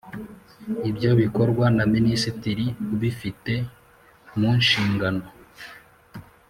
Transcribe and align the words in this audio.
Ibyo 0.89 1.09
bikorwa 1.21 1.65
na 1.77 1.85
minisitiri 1.93 2.65
ubifite 2.93 3.53
mu 4.37 4.49
nshingano 4.59 5.23